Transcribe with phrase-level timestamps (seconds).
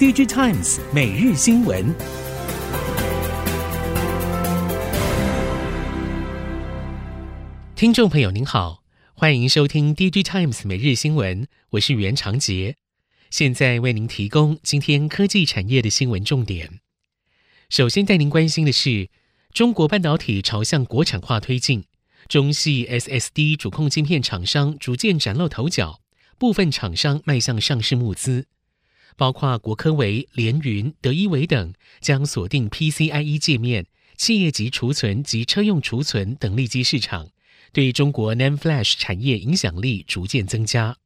[0.00, 1.94] DigiTimes 每日新闻，
[7.76, 8.82] 听众朋友您好，
[9.12, 12.76] 欢迎收听 DigiTimes 每日新闻，我是袁长杰，
[13.28, 16.80] 现在为您提供今天科技产业的新闻重点。
[17.68, 19.10] 首先带您关心的是，
[19.52, 21.84] 中国半导体朝向国产化推进。
[22.26, 26.00] 中系 SSD 主控晶片厂商逐渐崭露头角，
[26.38, 28.46] 部分厂商迈向上市募资，
[29.20, 33.84] 包括国科维、联云、德一维等，将锁定 PCIe 界面、
[34.16, 37.28] 企业级储存及车用储存等利基市场，
[37.70, 40.96] 对中国 NAND Flash 产业影响力逐渐增加。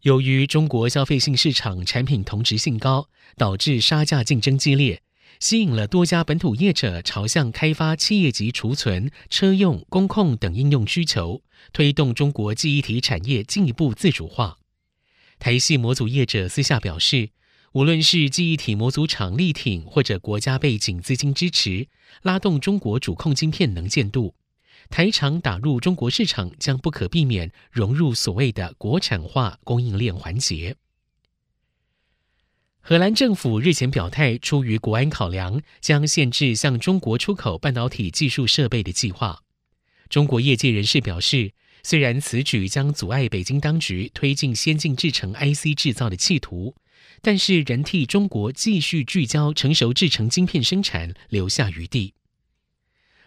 [0.00, 5.00] 由于中国消费性市场产品同质性高，导致杀价竞争激烈。
[5.38, 14.58] 吸引了多家本土业者朝向开发企业级储存、车用、工控等应用需求，推动中国记忆体产业进一步自主化。
[15.38, 17.30] 台系模组业者私下表示，
[17.72, 21.88] 无论是记忆体模组厂力挺，或者国家背景资金支持，
[22.22, 24.34] 拉动中国主控晶片能见度，
[24.90, 30.76] 台厂打入中国市场将不可避免融入所谓的国产化供应链环节。
[32.80, 39.42] 荷兰政府日前表态，出于国安考量，将限制向中国出口半导体技术设备的计划。
[40.08, 46.74] 中国业界人士表示，虽然此举将阻碍北京当局推进先进制程 IC 制造的企图，
[47.22, 52.14] 但是仍替中国继续聚焦成熟制程晶片生产留下余地。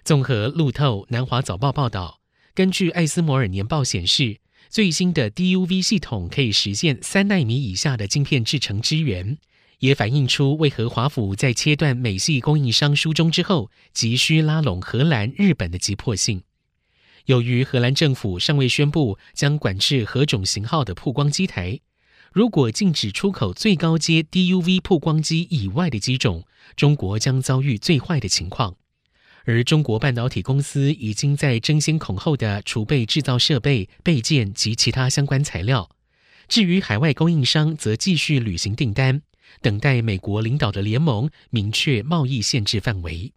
[0.04, 2.20] 综合路透、南华早报报道，
[2.54, 9.38] 根据艾斯摩尔年报显示，最新的 DUV 系统可以实现三纳米以下的晶片制程支援。
[9.80, 16.44] 也反映出为何华府在切断美系供应商书中之后，急需拉拢荷兰、日本的急迫性。
[17.26, 21.80] 由于荷兰政府尚未宣布将管制何种型号的曝光机台，
[22.32, 28.76] 如果禁止出口最高阶 DUV 曝光机以外的机种，中国将遭遇最坏的情况。
[29.44, 35.90] 而中国半导体公司已经在争先恐后的储备制造设备、备件及其他相关材料。
[36.48, 39.22] 至于海外供应商，则继续履行订单。
[39.62, 43.34] 等待美国领导的联盟明确贸易限制范围。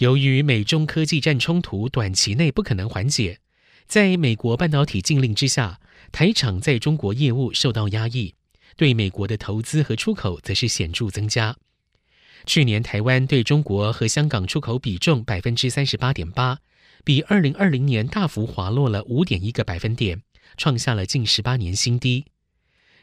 [0.00, 3.38] 由于美中科技战冲突短期内不可能缓解，
[3.86, 5.78] 在美国半导体禁令之下，
[6.10, 8.34] 台厂在中国业务受到压抑，
[8.76, 11.54] 对美国的投资和出口则是显著增加。
[12.46, 16.60] 去年台湾对中国和香港出口比重百分之三十八点八，
[17.04, 20.22] 比二零二零年大幅滑落了五点一个百分点，
[20.56, 22.24] 创下了近十八年新低。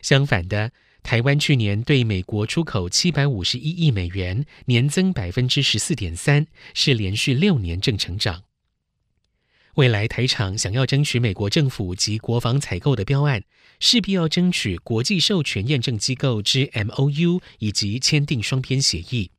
[0.02, 0.72] 相反的。
[1.07, 8.44] 台湾去年对美国出口七百五十一亿美元，年增百分之十四点三，是连续六年正成长。
[9.75, 13.46] 未来台厂想要争取美国政府及国防采购的标案，
[13.79, 19.31] 势必要争取国际授权验证机构之 MOU 以及签订双边协议。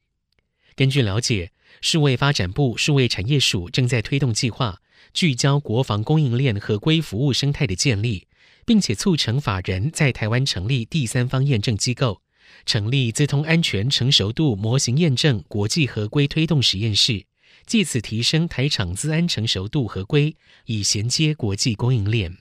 [0.75, 1.53] 根据了解，
[1.83, 4.81] 数位发展部数位产业署正在推动计划，
[5.12, 8.28] 聚焦国防供应链合规服务生态的建立。
[8.69, 12.21] 并且促成法人在台湾成立第三方验证机构，
[12.67, 17.25] 成立资通安全成熟度模型验证国际合规推动实验室，
[17.65, 20.37] 借此提升台厂资安成熟度合规，
[20.67, 22.37] 以衔接国际供应链。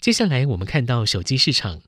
[0.00, 1.82] 接下来我们看到手机市场，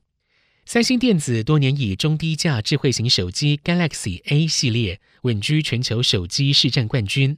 [0.65, 7.37] 三星电子多年以中低价智慧型手机 Galaxy A 系列稳居全球手机市占冠军，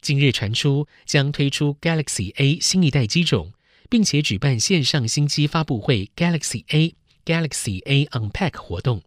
[0.00, 3.52] 近日传出将推出 Galaxy A 新一代机种。
[3.88, 9.02] 并且举办线上新机发布会 Galaxy A Galaxy A Unpack 活动。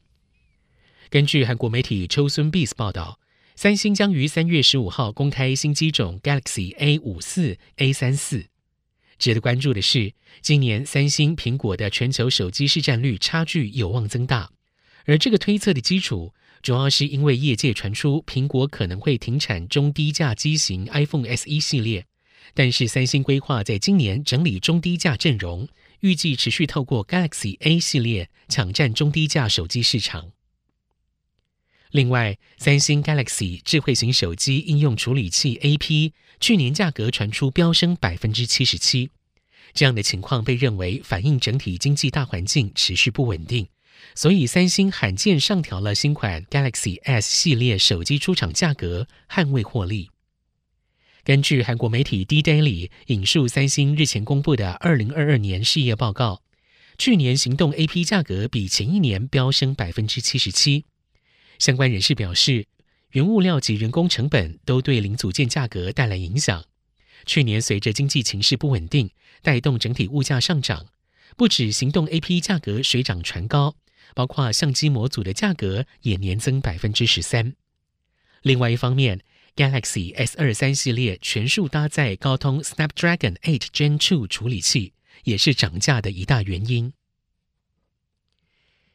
[1.10, 3.20] 根据韩国媒体秋孙 Biz 报道，
[3.56, 8.46] 三星将于三月十五号公开新机种 Galaxy A 五四 A 三四。
[9.18, 14.50] 值得关注的是，今年三星苹果的全球手机市占率差距有望增大，
[15.06, 22.06] 而这个推测的基础，主要是因为业界传出苹果可能会停产中低价机型 iPhone SE 系列。
[22.54, 25.68] 但是，三星规划在今年整理中低价阵容，
[26.02, 30.32] 预计持续透过 Galaxy A 系列抢占中低价手机市场。
[31.92, 39.10] 另外，三星 Galaxy 智慧型手机应用处理器 AP 去年价格传出飙升百分之七十七，
[39.74, 43.68] 这样的情况被认为反映整体经济大环境持续不稳定，
[44.14, 50.12] 所以三星罕见上调了新款 Galaxy S 系列手机出厂价格，捍卫获利。
[51.24, 56.42] 根据韩国媒体 D-Daily 引述三星日前公布的二零二二年事业报告，
[56.98, 60.86] 去年行动 AP 价格比前一年飙升百分之七十七。
[61.60, 62.66] 相关人士表示，
[63.12, 66.64] 原物料及人工成本都对零组件价格带来影响。
[67.26, 69.12] 去年随着经济情势不稳定，
[69.42, 70.88] 带动整体物价上涨，
[71.36, 73.76] 不止行动 AP 价格水涨船高，
[74.16, 77.54] 包括相机模组的价格也年增百分之十三。
[78.42, 79.20] 另外一方面
[79.60, 84.94] ，Galaxy S 二三系列全数搭载高通 Snapdragon 8 Gen 2处理器，
[85.26, 86.94] 也是涨价的一大原因。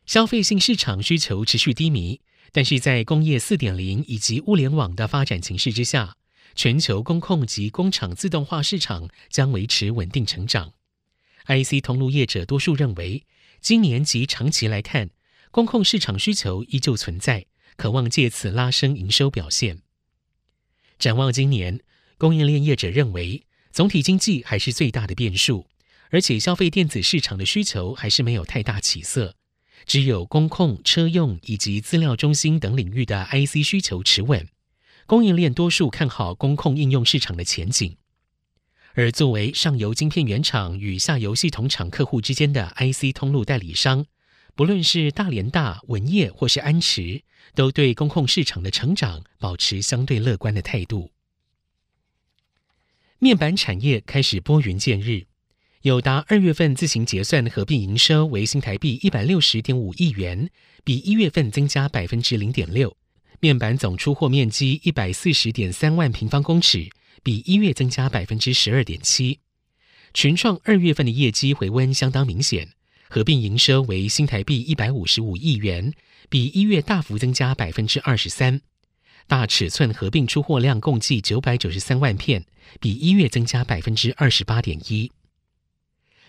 [0.07, 6.17] 消费性市场需求持续低迷，但是在工业四点零以及物联网的发展形势之下，
[6.55, 10.73] 全球工控及工厂自动化市场将维持稳定成长。
[11.47, 13.27] IC 通路业者多数认为，
[13.61, 15.11] 今年及长期来看，
[15.51, 17.45] 工控市场需求依旧存在，
[17.77, 19.84] 可望借此拉升营收表现。
[20.99, 21.81] 展望今年，
[22.17, 25.67] 供应链业者认为，总体经济还是最大的变数，
[26.11, 29.35] 而且消费电子市场的需求还是没有太大起色，
[29.85, 34.47] 只有工控、车用以及资料中心等领域的 IC 需求持稳。
[35.07, 37.97] 供应链多数看好工控应用市场的前景。
[38.95, 44.07] 而作为上游晶片原厂与下游系统厂客户之间的 IC 通路代理商，
[44.55, 47.23] 不论是大连大、文业或是安驰，
[47.55, 51.11] 都对工控市场的成长保持相对乐观的态度。
[53.19, 55.27] 面板产业开始拨云见日，
[55.83, 60.51] 友达二月份自行结算合并营收为新台币一百六十点五亿元，
[60.85, 62.97] 比一月份增加百分之零点六。
[63.41, 66.89] 面板总出货面积一百四十点三万平方公尺。
[67.23, 69.39] 比一月增加百分之十二点七，
[70.13, 72.69] 群创二月份的业绩回温相当明显，
[73.15, 75.95] 合并营收为新台币一百五十五亿元，
[76.29, 78.61] 比一月大幅增加百分之二十三。
[79.29, 82.45] 大尺寸合并出货量共计九百九十三万片，
[82.81, 85.13] 比一月增加百分之二十八点一。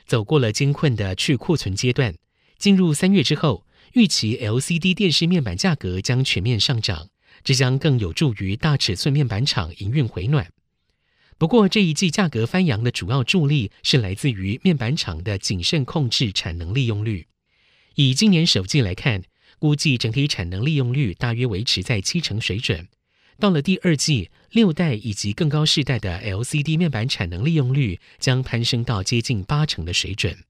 [0.06, 2.14] 走过了艰困的去库存阶段，
[2.60, 7.10] 进入三月之后，预期 LCD 电视面板价格将全面上涨，
[7.44, 10.52] 这将更有助于大尺寸面板厂营运回暖。
[11.38, 17.28] 不过，这一季价格翻扬的主要助力是来自于面板厂的谨慎控制产能利用率。
[17.96, 19.24] 以今年首季来看，
[19.60, 22.88] 估计整体产能利用率大约维持在七成水准。
[23.38, 30.46] 到了第二季，六代以及更高世代的 LCD 面板产能利用率将攀升到接近八成的水准。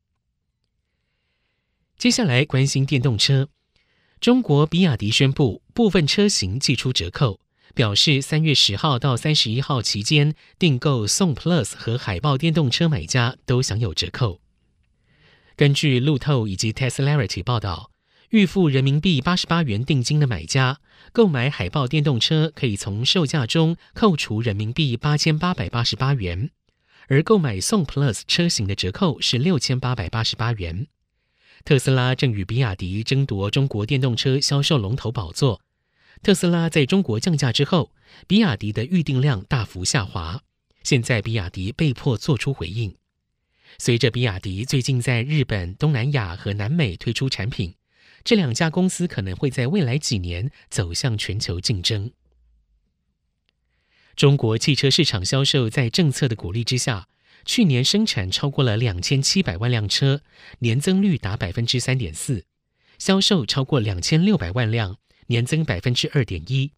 [1.98, 3.50] 接下来关心电动车，
[4.20, 7.40] 中国比亚迪宣布部分车型祭出折扣。
[7.76, 14.40] 表示三月十号到三十一号期间订购宋 Plus 和海豹电动车买家都享有折扣。
[15.58, 17.92] 根据路透以及 Teslarity 报道，
[18.30, 20.80] 预付人民币八十八元定金的买家
[21.12, 26.50] 购买海豹电动车可以从售价中扣除人民币八千八百八十八元，
[27.10, 30.88] 而购买宋 Plus 车型的折扣是六千八百八十八元。
[31.66, 35.60] 特斯拉正与比亚迪争夺中国电动车销售龙头宝座。
[36.22, 37.92] 特斯拉在中国降价之后，
[38.28, 40.42] 比亚迪的预订量大幅下滑。
[40.84, 42.96] 现在比亚迪被迫做出回应。
[43.78, 47.76] 随着比亚迪最近在日本、东南亚和南美推出产品，
[48.24, 52.12] 这两家公司可能会在未来几年走向全球竞争。
[54.16, 57.10] 中国汽车市场销售在政策的鼓励之下，
[57.44, 60.22] 去年生产超过了两千七百万辆车，
[60.60, 62.46] 年增率达百分之三点四，
[62.98, 64.98] 销售超过两千六百万辆。
[65.28, 66.72] 年增百分之二点一。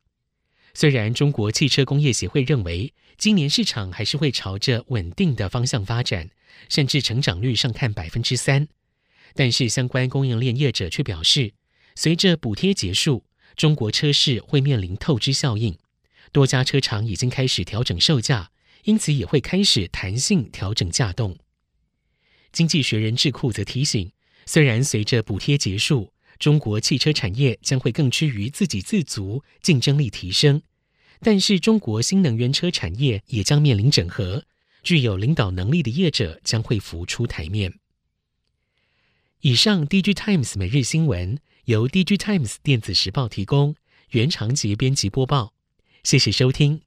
[0.73, 6.29] 虽然中国汽车工业协会认为今年市场还是会朝着稳定的方向发展，
[6.69, 8.67] 甚至成长率上看百分之三，
[9.33, 11.53] 但是相关供应链业者却表示，
[11.95, 15.75] 随着补贴结束，中国车市会面临透支效应，
[16.31, 18.51] 多家车厂已经开始调整售价，
[18.83, 21.37] 因此也会开始弹性调整价动。
[22.51, 24.11] 经济学人智库则提醒，
[24.45, 30.61] 虽然随着补贴结束，中国汽车产业将会更趋于自给自足，竞争力提升。
[31.19, 34.45] 但是，中国新能源车产业也将面临整合，
[34.83, 37.73] 具有领导能力的业者将会浮出台面。
[39.41, 43.75] 以上，DG Times 每日新闻由 DG Times 电子时报提供，
[44.11, 45.53] 原长节编辑播报。
[46.03, 46.86] 谢谢收听。